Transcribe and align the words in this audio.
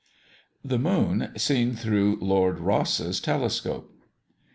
THE 0.65 0.79
MOON 0.79 1.31
SEEN 1.37 1.75
THROUGH 1.75 2.17
LORD 2.21 2.59
ROSSE'S 2.59 3.19
TELESCOPE. 3.21 3.87